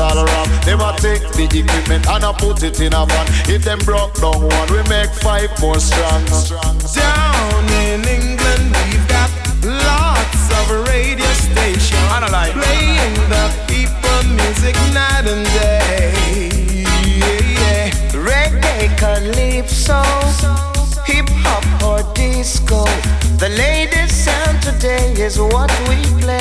[0.00, 0.48] all around.
[0.64, 3.26] They will take the equipment and I put it in a van.
[3.48, 6.24] If them broke down one, we make five more strong.
[6.94, 9.30] Down in England, we've got
[9.64, 12.08] lots of radio stations
[12.52, 16.48] playing the people music night and day.
[17.18, 17.90] Yeah, yeah.
[18.12, 20.02] Reggae, calypso,
[21.04, 22.84] hip hop or disco.
[23.38, 26.37] The latest sound today is what we play.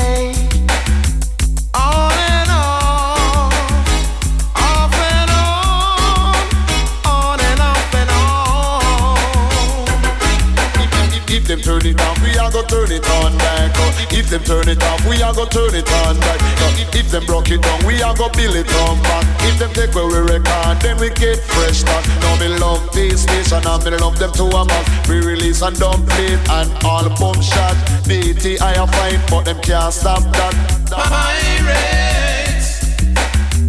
[14.38, 16.42] Them turn it off, we are gonna turn it on back.
[16.42, 19.26] Uh, If, if them broke it down, we are gonna build it on back.
[19.44, 22.06] If them take away we record, then we get fresh start.
[22.22, 25.10] Now me love this station and me love them to a max.
[25.10, 27.76] We release and dump it and all boom shot.
[28.06, 30.54] DTI a fight, but them can't stop that.
[30.92, 32.70] Pirates,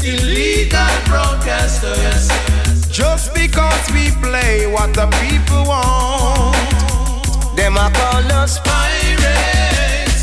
[0.04, 2.28] illegal broadcasters.
[2.90, 6.56] Just because we play what the people want.
[7.56, 9.67] Them a call us Pirates,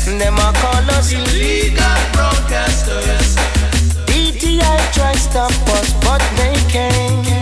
[0.06, 3.34] them a call us illegal broadcasters.
[4.06, 7.35] DTI try stop us, but they can't.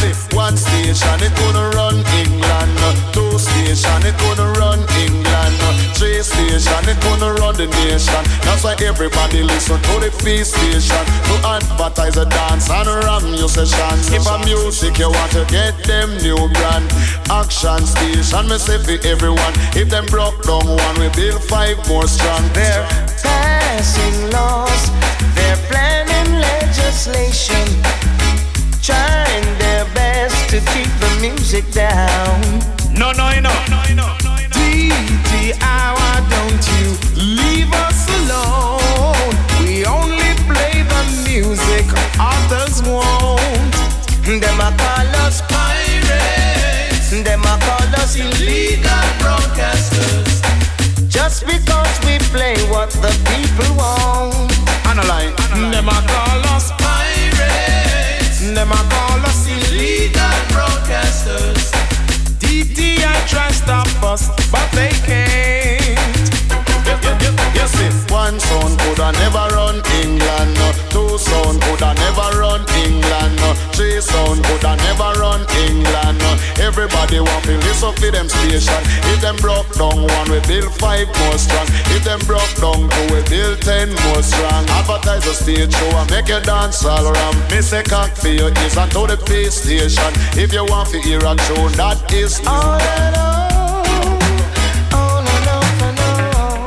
[0.00, 2.72] Yes, one station it gonna run England,
[3.12, 5.56] two station it gonna run England,
[5.96, 8.24] three station it gonna run the nation.
[8.42, 13.48] That's why everybody listen to the P station to advertise a dance and ram your
[13.48, 14.12] sessions.
[14.12, 16.88] If a music you want to get them new brand,
[17.30, 19.54] action station me say for everyone.
[19.76, 22.42] If them broke down one, we build five more strong.
[22.54, 22.86] There.
[23.22, 24.90] Passing laws,
[25.34, 27.66] they're planning legislation,
[28.82, 29.61] trying
[30.22, 32.38] best to keep the music down.
[32.94, 33.54] No, no, no.
[34.56, 36.86] DTI, why don't you
[37.38, 39.32] leave us alone?
[39.60, 41.86] We only play the music
[42.32, 43.74] others won't.
[44.42, 50.34] Them a call us Pirates, them a call us illegal broadcasters.
[51.08, 54.52] just because we play what the people want.
[54.86, 55.34] Analyze.
[55.72, 56.31] Them a call us pirates.
[58.62, 61.72] Them a call us illegal broadcasters.
[62.38, 65.98] DTI try stop us, but they can't.
[67.58, 70.70] Yes, if one sound coulda never run England, no.
[70.90, 72.64] two sound coulda never run
[77.12, 78.80] Everybody want to listen to them station.
[79.12, 81.66] If them broke down one, we build five more strong.
[81.92, 84.64] If them broke down two, we build ten more strong.
[84.70, 87.36] Advertise a stage show and make you dance all around.
[87.50, 90.12] Me say cock for your ears and to the pay station.
[90.40, 92.40] If you want to hear a tune, that is.
[92.46, 93.84] All and all,
[94.96, 96.64] on and off and on.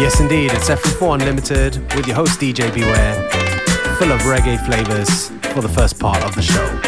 [0.00, 0.52] Yes, indeed.
[0.52, 3.28] It's FM4 Unlimited with your host DJ Beware,
[4.00, 6.79] full of reggae flavors for the first part of the show.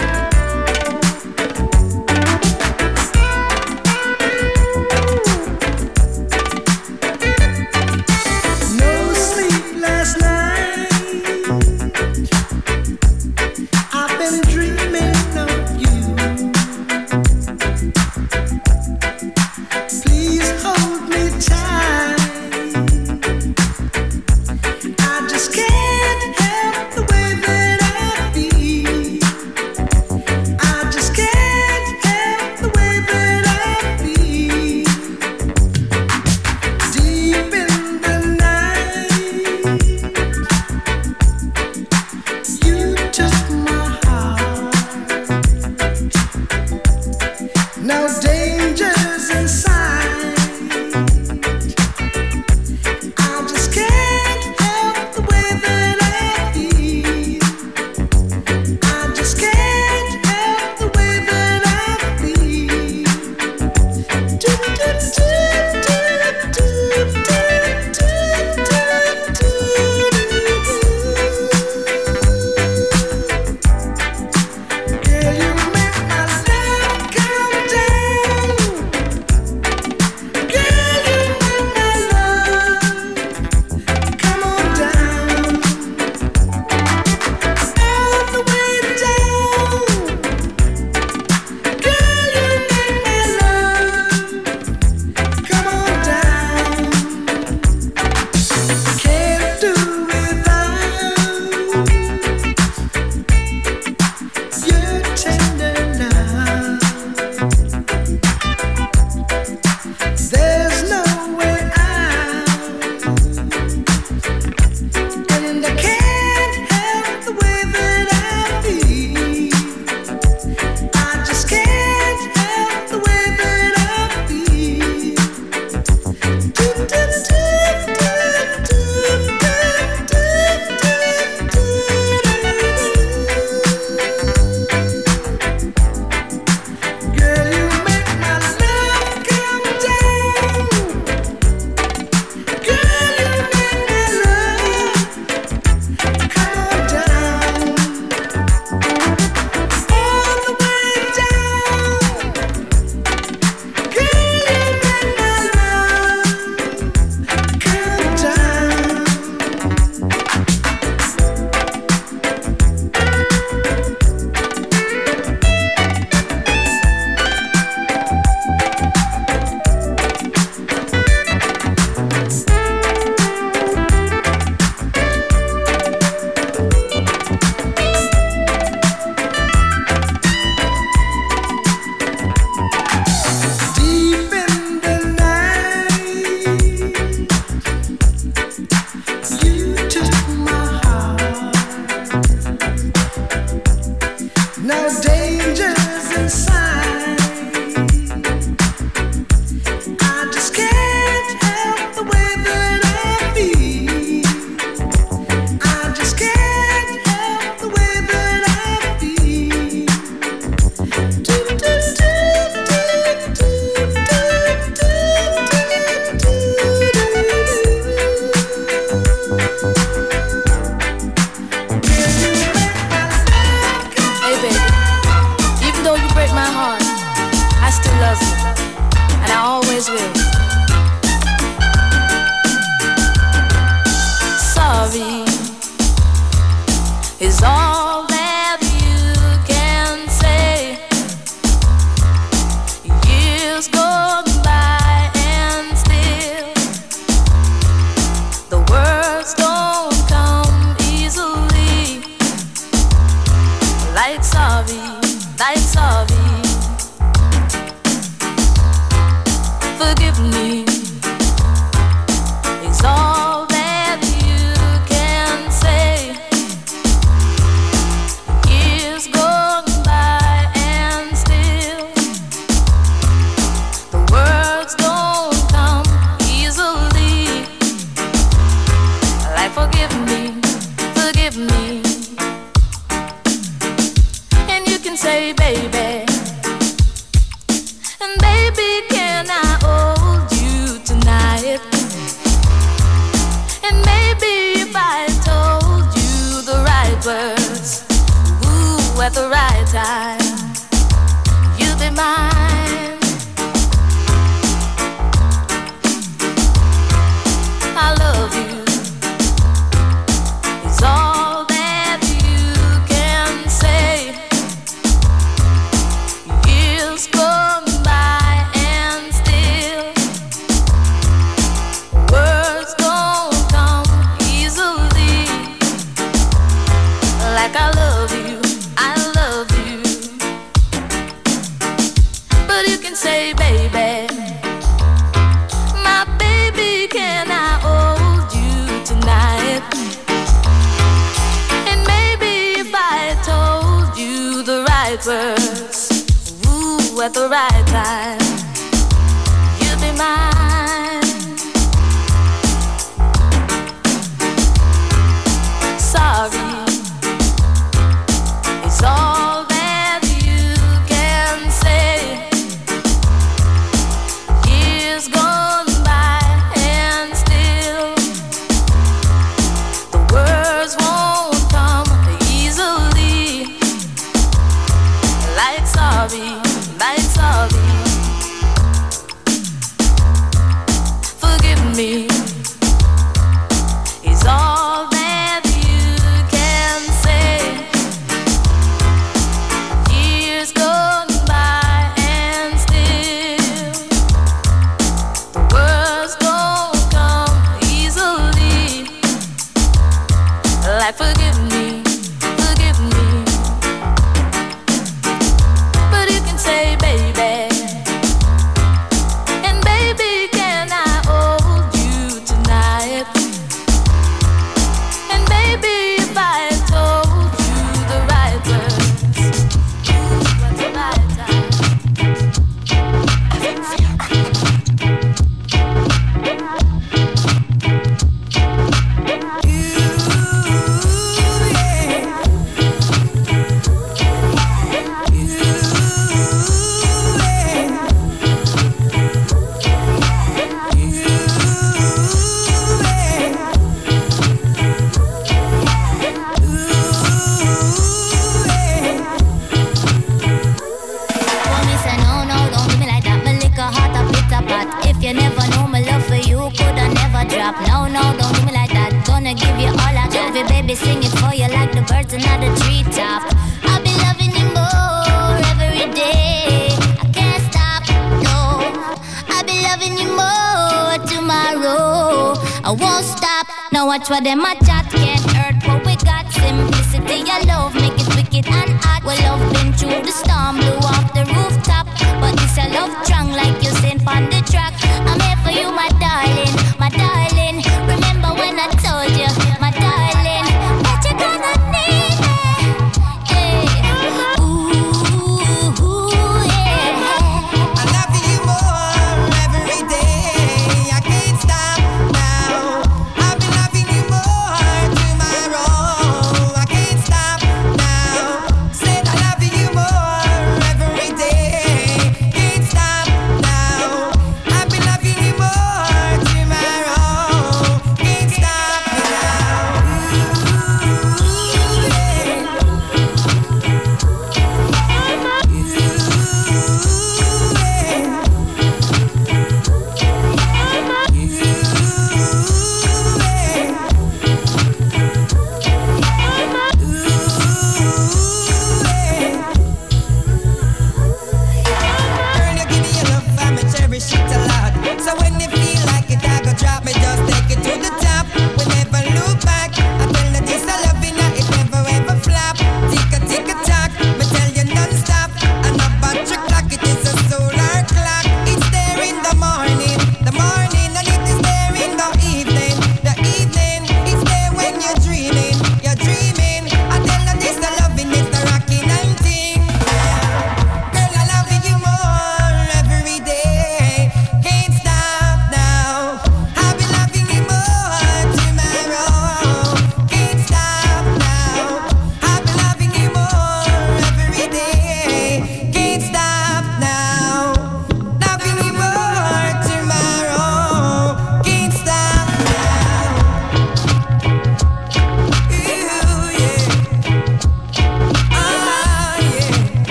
[285.70, 286.11] baby.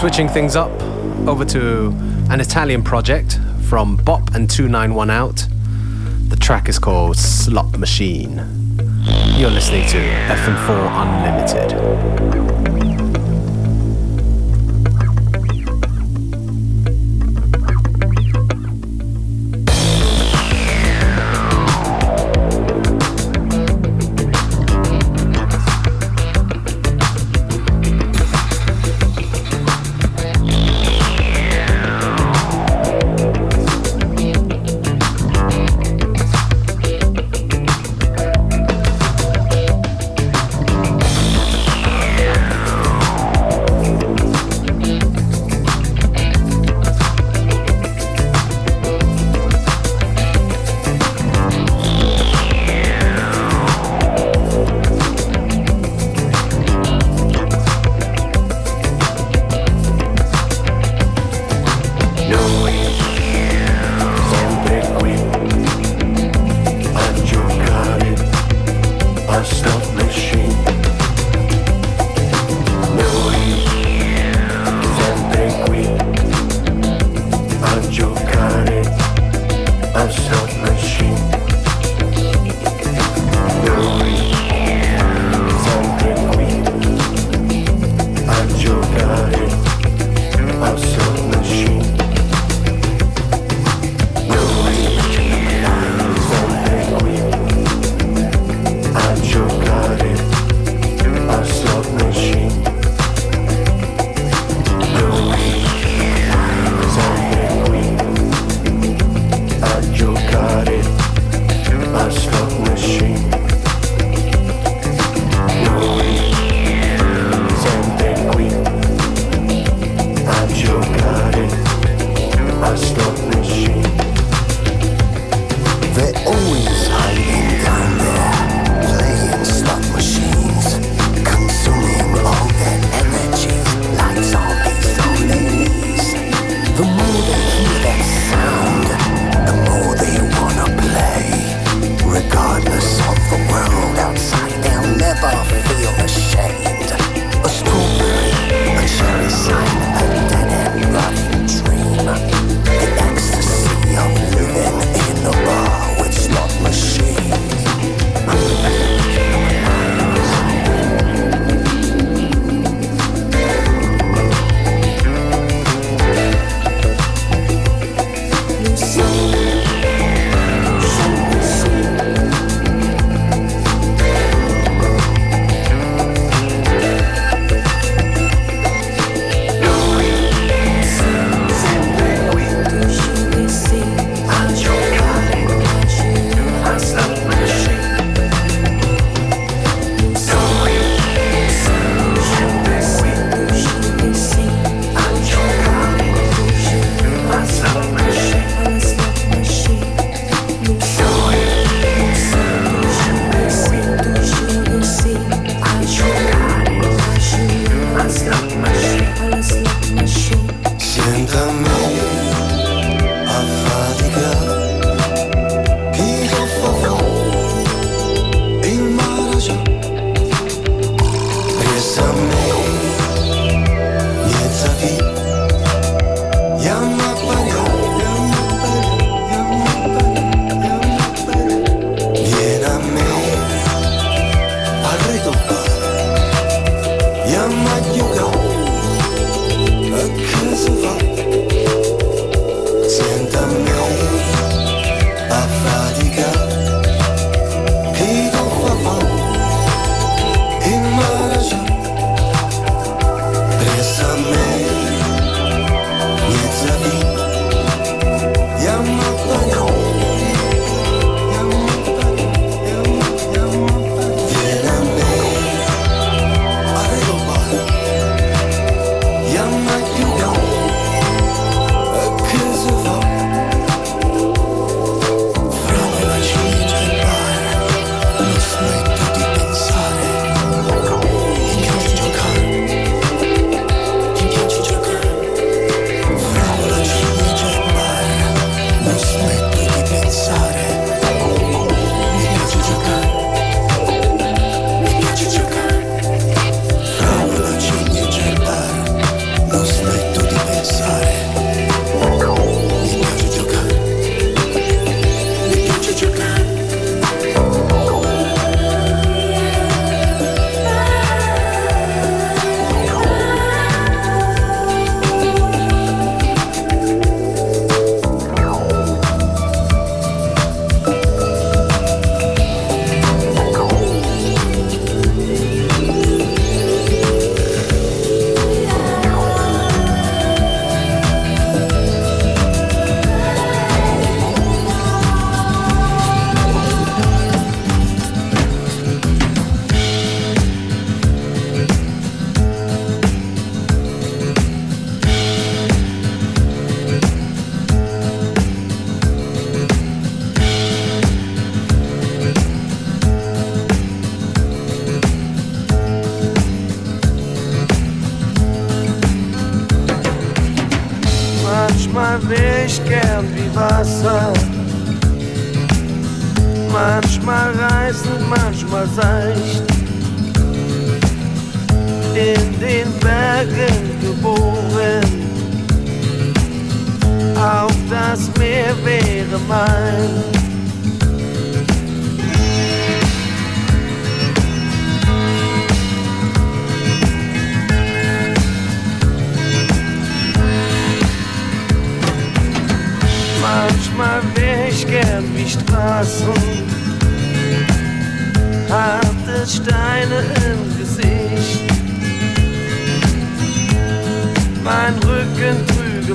[0.00, 0.70] Switching things up
[1.28, 1.88] over to
[2.30, 3.38] an Italian project
[3.68, 5.46] from Bop and 291 Out.
[6.28, 8.38] The track is called Slot Machine.
[9.36, 12.49] You're listening to FM4 Unlimited.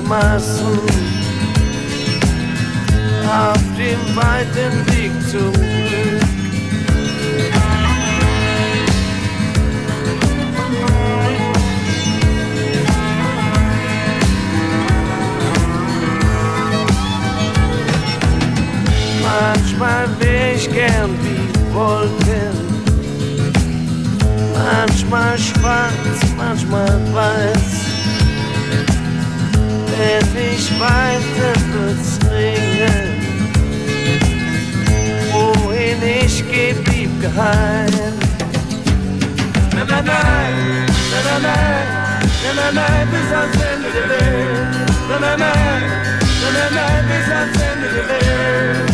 [0.08, 0.78] Massen
[3.28, 6.22] auf dem weiten Weg zum Glück.
[19.22, 22.54] Manchmal wär ich gern wie Wolken.
[24.54, 27.75] Manchmal schwarz, manchmal weiß
[29.98, 33.16] denn ich weiß, es wird.
[35.32, 38.14] Wohin ich geh, blieb geheim.
[39.74, 41.86] Na na nein, na na nein,
[42.42, 44.90] na na nein, bis ans Ende der Welt.
[45.08, 45.82] Na na nein,
[46.42, 48.90] na na nein, bis ans Ende der Welt.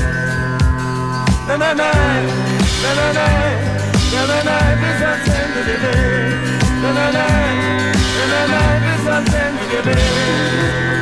[1.49, 2.27] Na na nein,
[2.83, 3.57] na na nein,
[4.13, 6.37] na na nein, bis ans Ende der Welt.
[6.83, 7.59] Na na nein,
[8.19, 8.92] na na nein.
[9.03, 11.02] Jesus and Jubilee.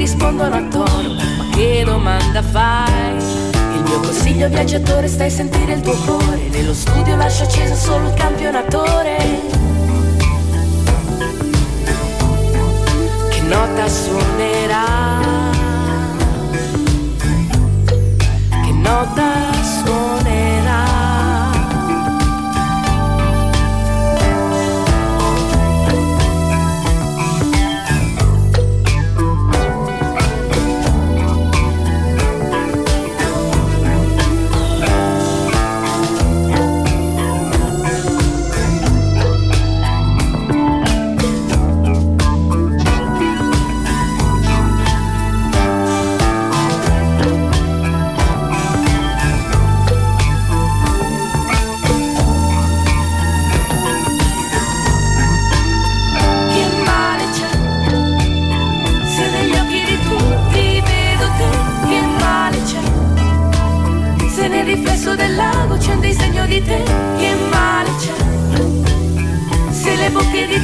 [0.00, 3.18] rispondono a torno, ma che domanda fai?
[3.52, 8.08] Il mio consiglio viaggiatore stai a sentire il tuo cuore, nello studio lascio acceso solo
[8.08, 9.16] il campionatore.
[13.28, 15.20] Che nota suonerà?
[18.48, 19.52] Che nota
[19.84, 20.59] suonerà?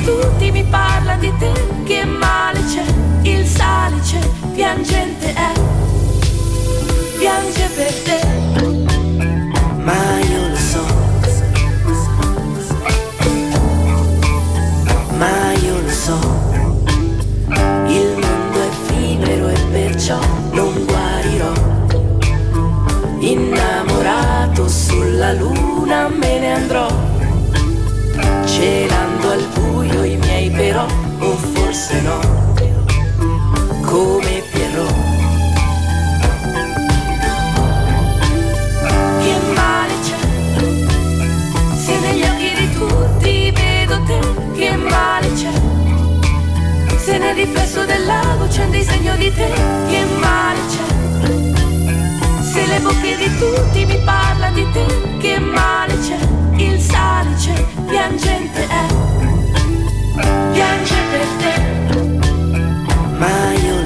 [0.06, 1.52] Tutti mi parlano di te,
[1.84, 2.84] che male c'è?
[3.22, 4.18] Il salice
[4.54, 5.52] piangente è,
[7.18, 8.20] piange per te.
[9.82, 10.84] Ma io lo so.
[15.18, 16.18] Ma io lo so.
[17.88, 20.18] Il mondo è effimero e perciò
[20.52, 21.52] non guarirò.
[23.18, 27.06] Innamorato sulla luna me ne andrò.
[28.58, 28.95] Al
[31.86, 32.20] forse no.
[33.82, 34.94] Come Pierrot.
[39.22, 40.18] Che male c'è?
[41.76, 44.18] Se negli occhi di tutti vedo te,
[44.54, 45.52] che male c'è?
[46.96, 49.52] Se nel riflesso del lago c'è un disegno di te,
[49.88, 50.84] che male c'è?
[52.42, 54.86] Se le bocche di tutti mi parlano di te,
[55.18, 56.18] che male c'è?
[56.56, 58.86] Il salice piangente è,
[60.52, 61.65] piange per te.
[63.18, 63.85] Ma io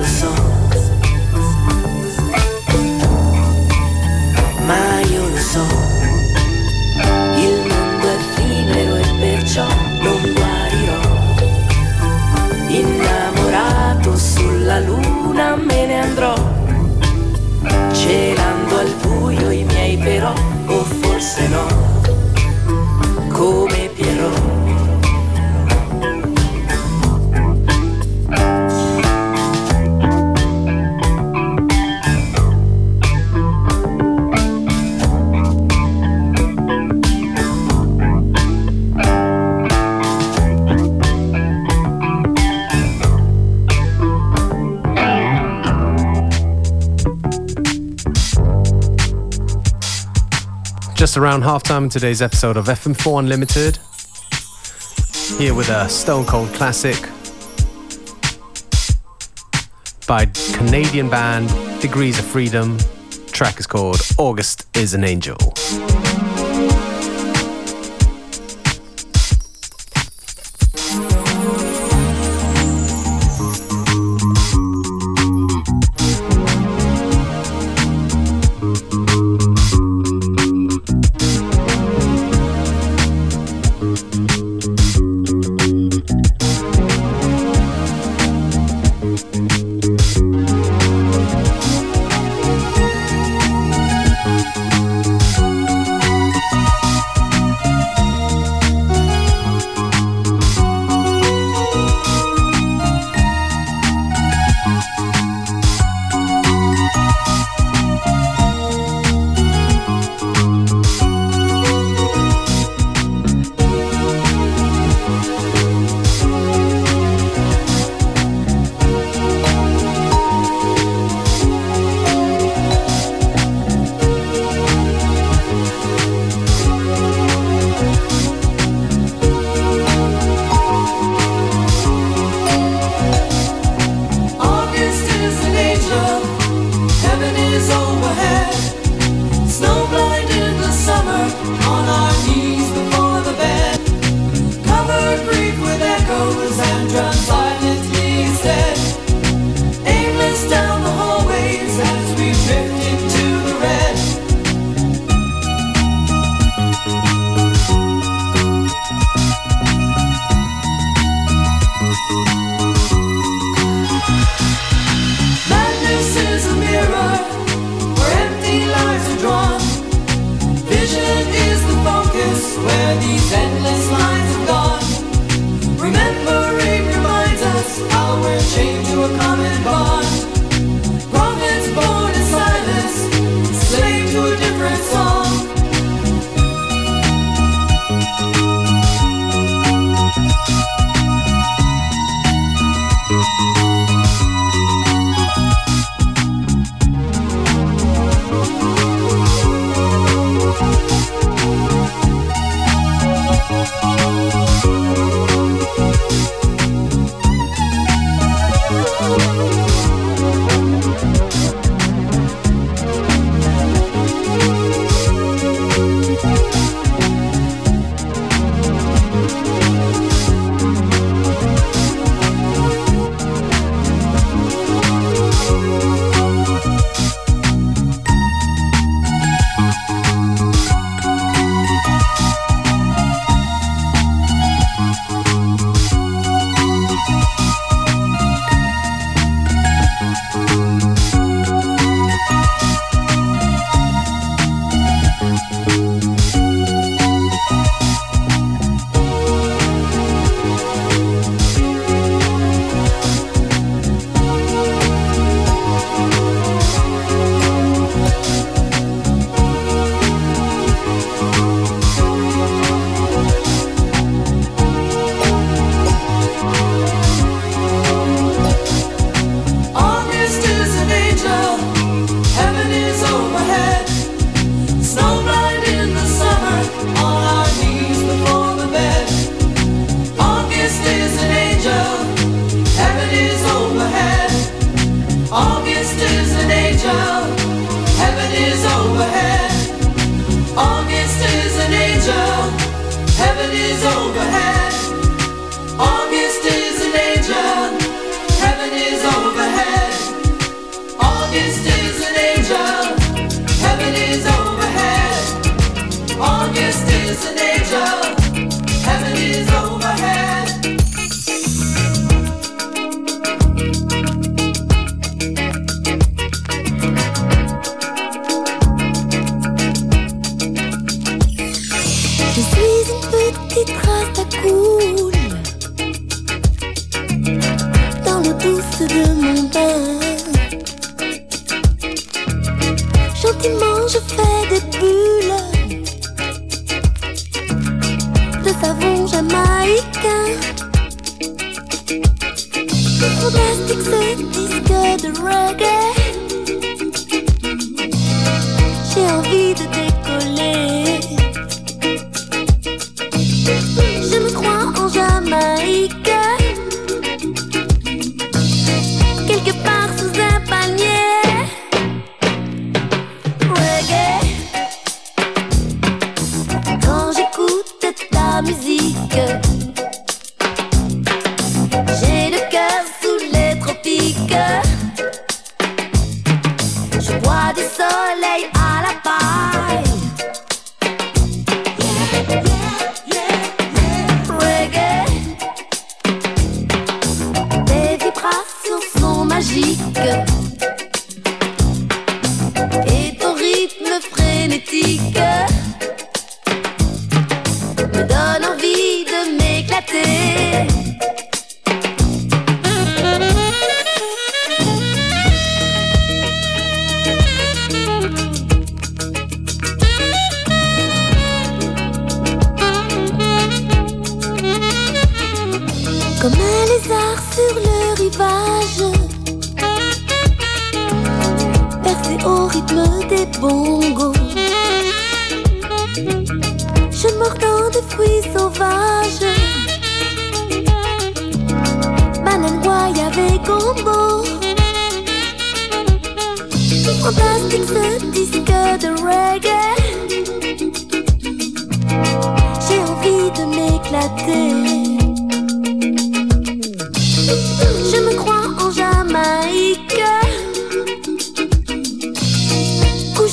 [51.11, 53.81] Just around halftime in today's episode of FM4 Unlimited.
[55.41, 56.95] Here with a Stone Cold classic
[60.07, 61.49] by Canadian band
[61.81, 62.79] Degrees of Freedom.
[63.33, 65.37] Track is called August is an Angel.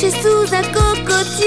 [0.10, 1.47] Jesús a Cocoche.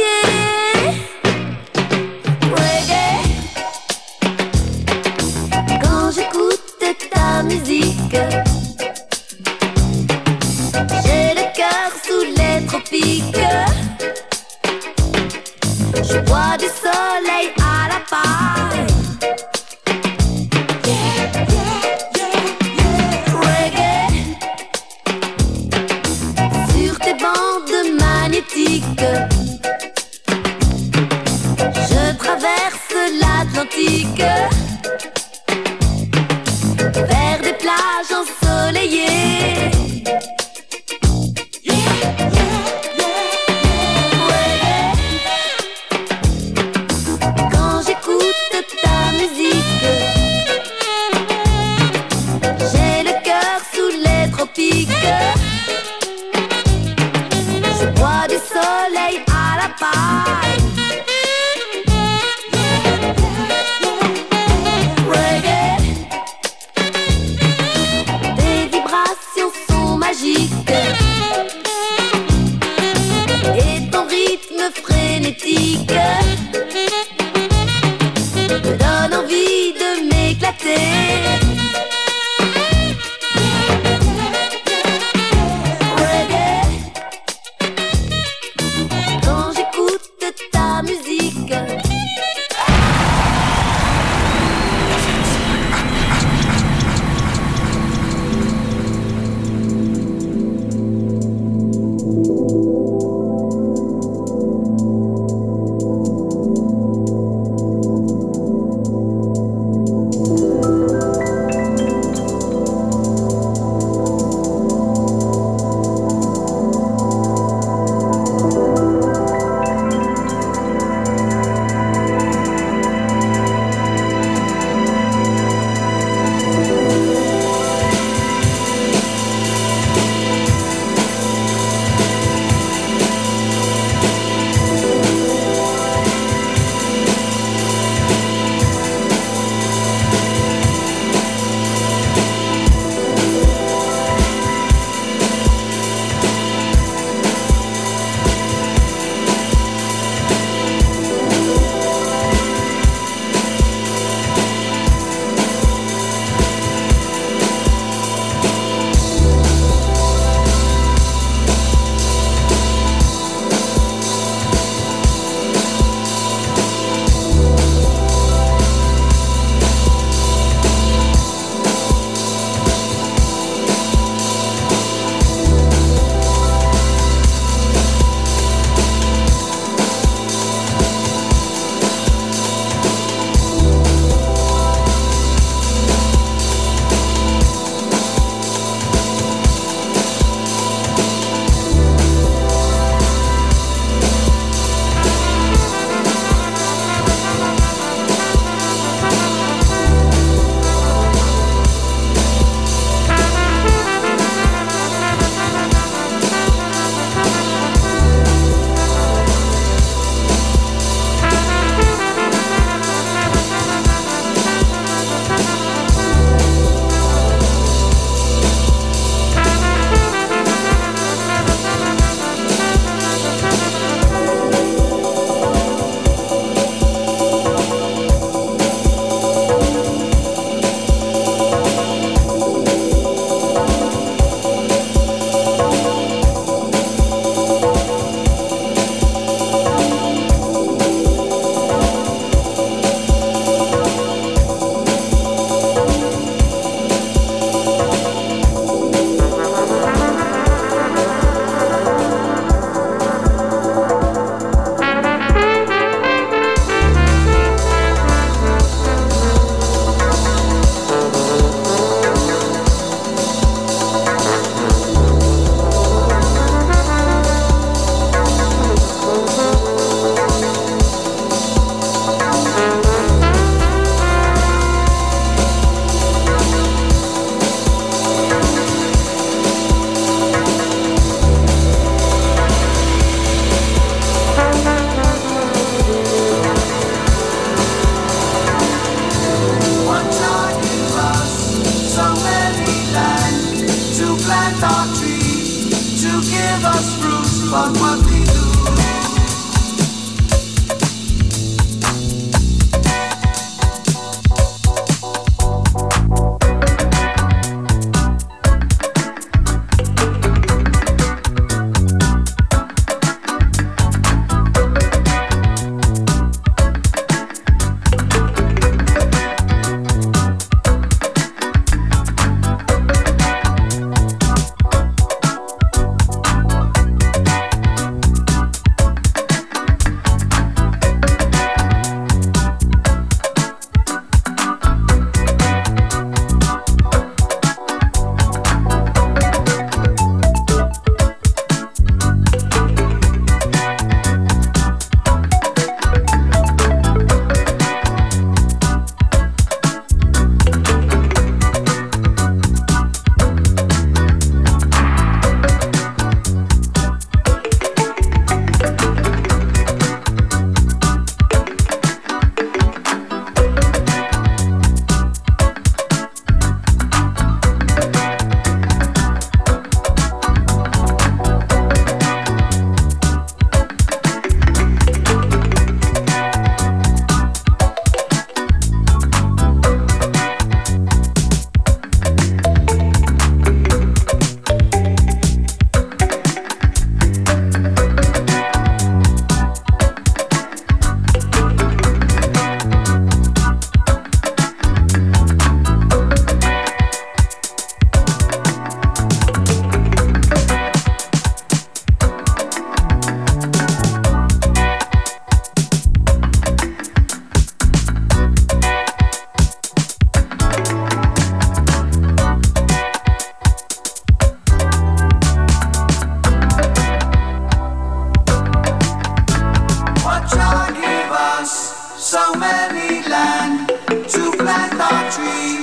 [425.11, 425.59] Tree,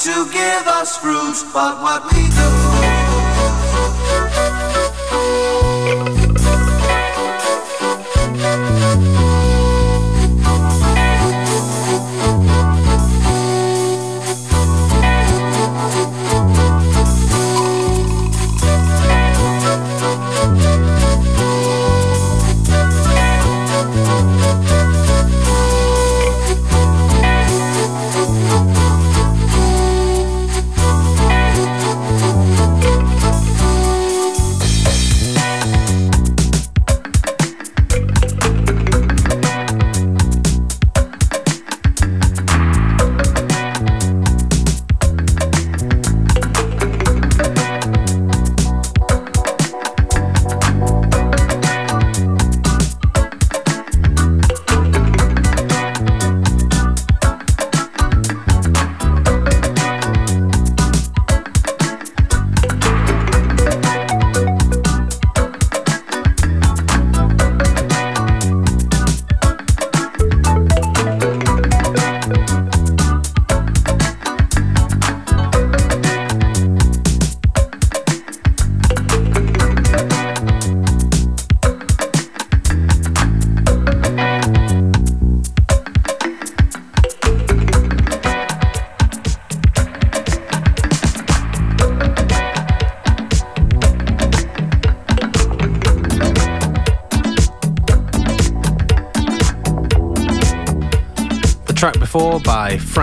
[0.00, 2.95] to give us fruits, but what we do.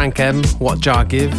[0.04, 1.32] Frank M, What Jar Give,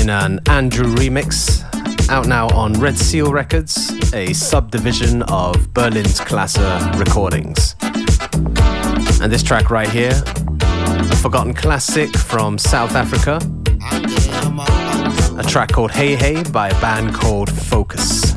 [0.00, 1.62] in an Andrew remix,
[2.08, 7.76] out now on Red Seal Records, a subdivision of Berlin's Klasse Recordings.
[9.20, 10.22] And this track right here,
[10.62, 13.38] a forgotten classic from South Africa,
[15.38, 18.31] a track called Hey Hey by a band called Focus.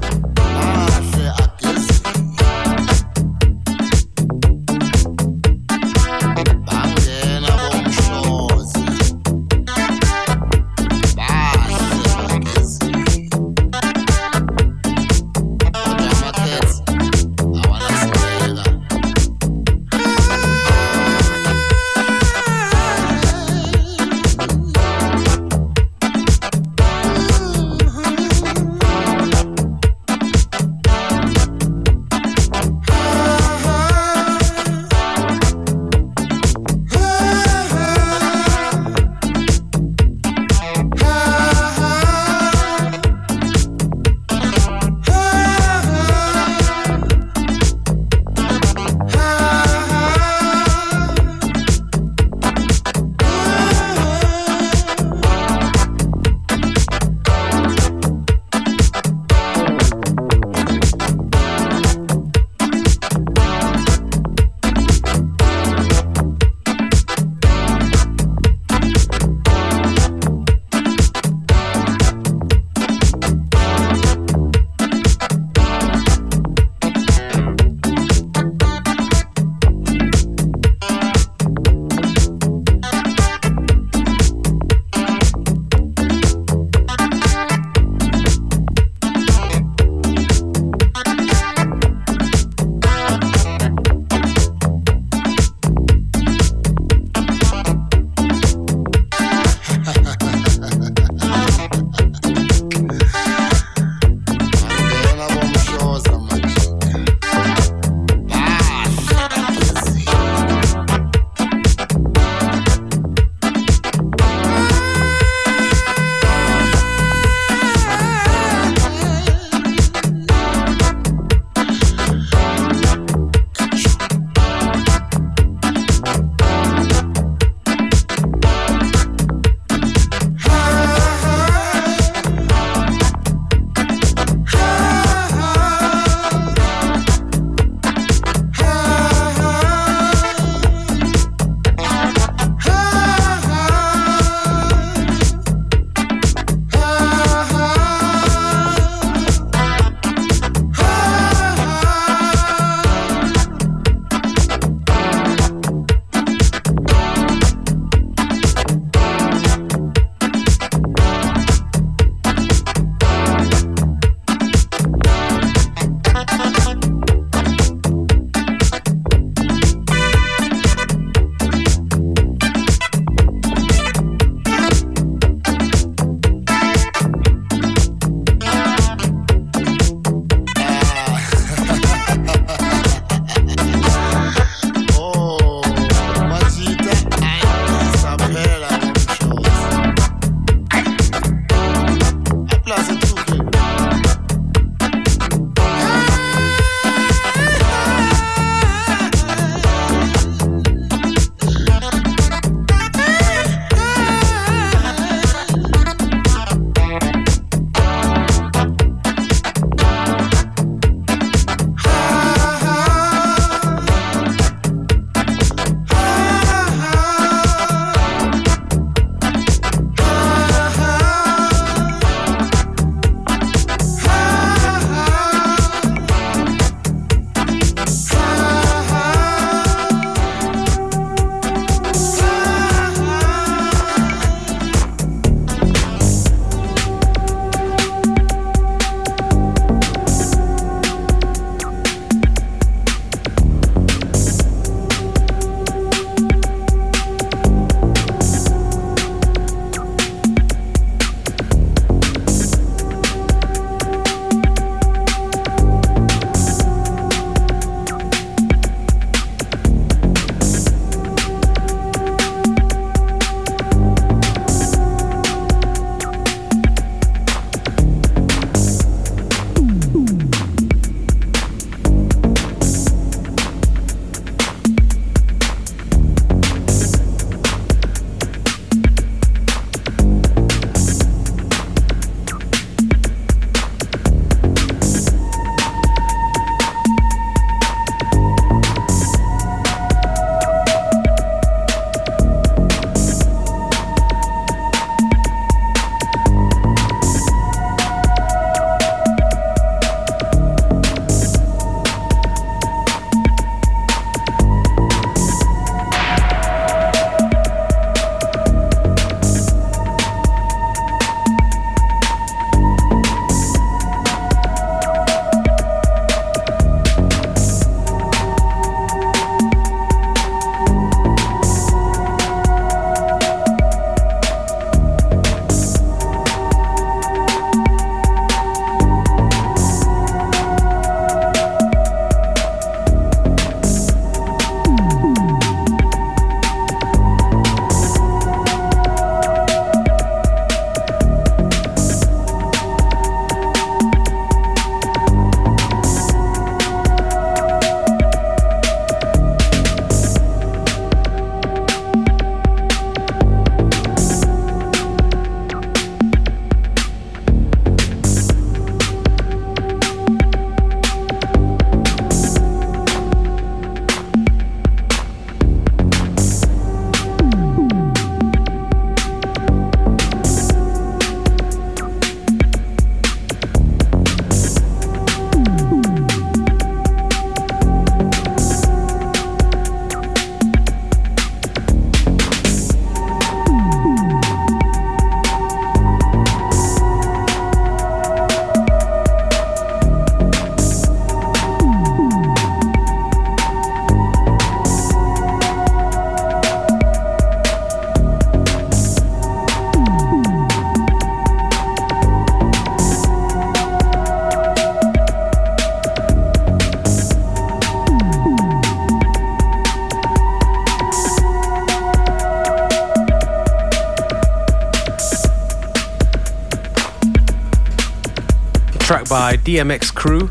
[419.26, 420.30] By DMX Krew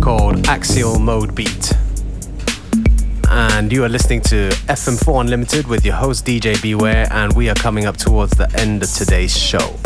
[0.00, 1.72] called Axial Mode Beat.
[3.28, 7.54] And you are listening to FM4 Unlimited with your host DJ Beware, and we are
[7.54, 9.76] coming up towards the end of today's show.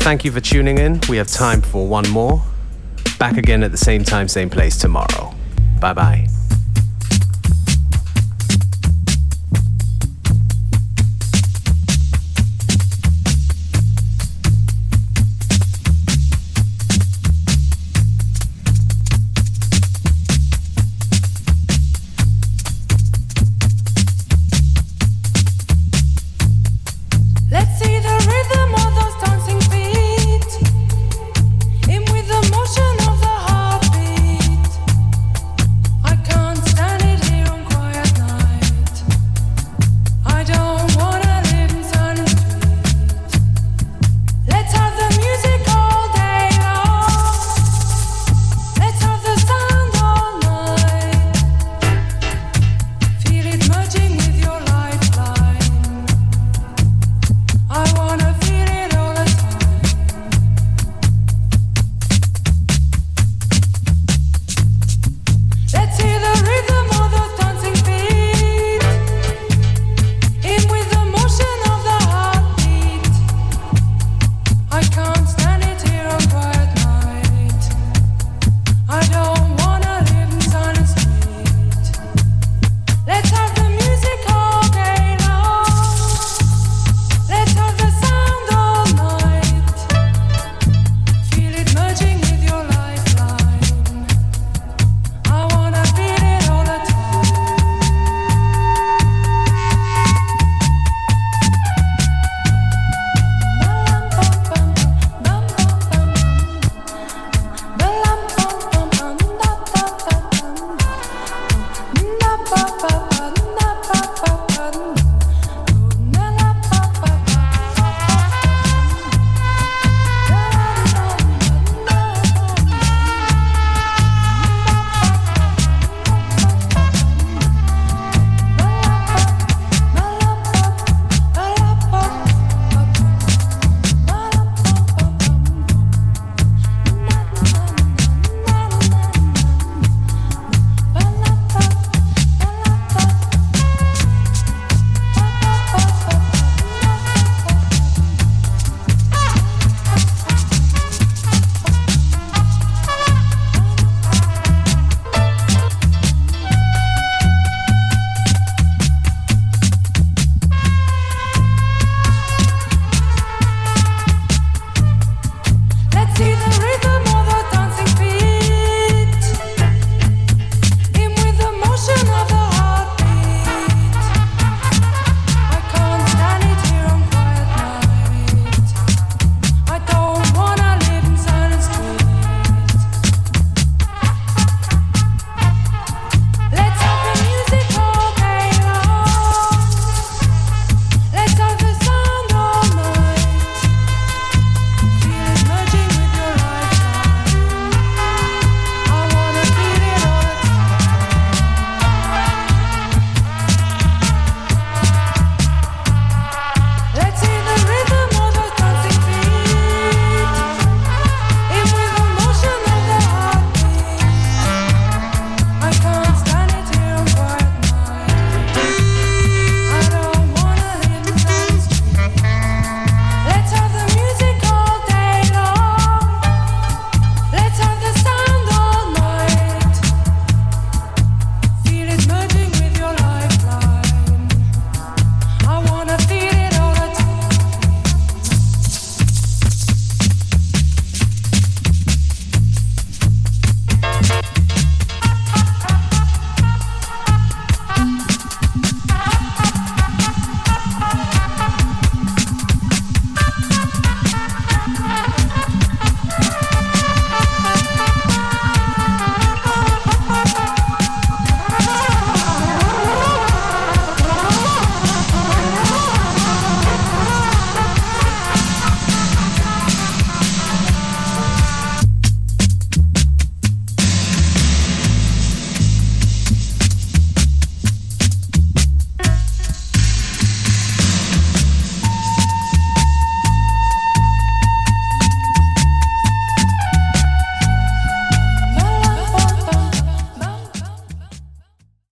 [0.00, 1.02] Thank you for tuning in.
[1.06, 2.42] We have time for one more.
[3.18, 5.34] Back again at the same time, same place tomorrow.
[5.82, 6.28] Bye bye.